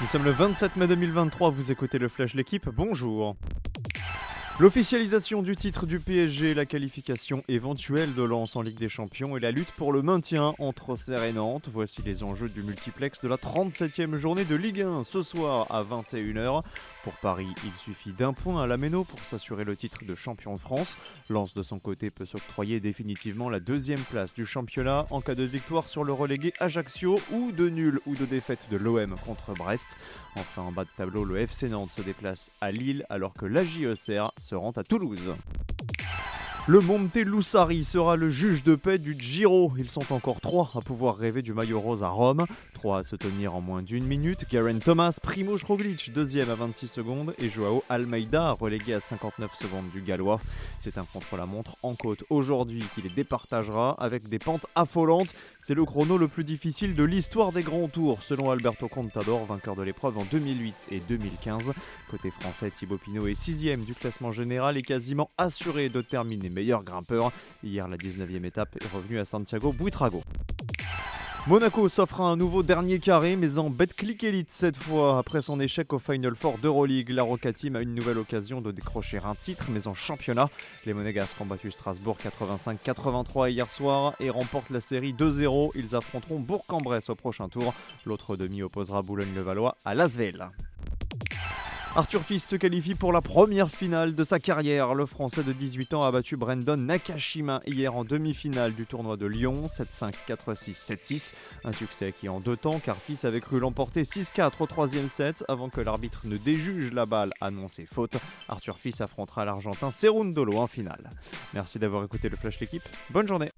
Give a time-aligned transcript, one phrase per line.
[0.00, 3.34] Nous sommes le 27 mai 2023, vous écoutez le Flash L'équipe, bonjour.
[4.60, 9.40] L'officialisation du titre du PSG, la qualification éventuelle de Lens en Ligue des Champions et
[9.40, 11.68] la lutte pour le maintien entre Serre et Nantes.
[11.72, 15.84] Voici les enjeux du multiplex de la 37e journée de Ligue 1 ce soir à
[15.84, 16.64] 21h.
[17.04, 20.54] Pour Paris, il suffit d'un point à la Méno pour s'assurer le titre de champion
[20.54, 20.98] de France.
[21.30, 25.44] Lens de son côté peut s'octroyer définitivement la deuxième place du championnat en cas de
[25.44, 29.96] victoire sur le relégué Ajaccio ou de nul ou de défaite de l'OM contre Brest.
[30.34, 34.32] Enfin en bas de tableau, le FC Nantes se déplace à Lille alors que l'AJECR
[34.48, 35.34] se rend à Toulouse.
[36.68, 39.72] Le Montelussari sera le juge de paix du Giro.
[39.78, 42.44] Ils sont encore trois à pouvoir rêver du maillot rose à Rome.
[42.74, 44.44] Trois à se tenir en moins d'une minute.
[44.52, 47.34] Garen Thomas, Primo Roglic, deuxième à 26 secondes.
[47.38, 50.40] Et Joao Almeida, relégué à 59 secondes du Gallois.
[50.78, 55.34] C'est un contre-la-montre en côte aujourd'hui qui les départagera avec des pentes affolantes.
[55.60, 59.74] C'est le chrono le plus difficile de l'histoire des grands tours, selon Alberto Contador, vainqueur
[59.74, 61.72] de l'épreuve en 2008 et 2015.
[62.10, 66.82] Côté français, Thibaut Pinot est sixième du classement général et quasiment assuré de terminer meilleur
[66.82, 67.30] grimpeur.
[67.62, 70.22] Hier, la 19e étape est revenue à Santiago Buitrago.
[71.46, 75.18] Monaco s'offre un nouveau dernier carré, mais en Betclic Elite cette fois.
[75.18, 78.72] Après son échec au Final Four d'Euroleague, la Roca Team a une nouvelle occasion de
[78.72, 80.50] décrocher un titre, mais en championnat.
[80.84, 85.70] Les Monégasques ont battu Strasbourg 85-83 hier soir et remportent la série 2-0.
[85.76, 87.72] Ils affronteront Bourg-en-Bresse au prochain tour.
[88.04, 90.48] L'autre demi opposera Boulogne-le-Valois à Lasvel.
[91.98, 94.94] Arthur Fils se qualifie pour la première finale de sa carrière.
[94.94, 99.26] Le Français de 18 ans a battu Brandon Nakashima hier en demi-finale du tournoi de
[99.26, 101.32] Lyon, 7-5, 4-6, 7-6.
[101.64, 105.44] Un succès acquis en deux temps car Fils avait cru l'emporter 6-4 au troisième set
[105.48, 108.16] avant que l'arbitre ne déjuge la balle annoncée faute.
[108.48, 111.10] Arthur Fils affrontera l'Argentin Serundolo en finale.
[111.52, 112.84] Merci d'avoir écouté le Flash L'équipe.
[113.10, 113.50] Bonne journée.